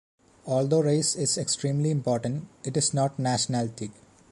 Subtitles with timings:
[0.47, 3.91] Although race is extremely important, it is not nationality.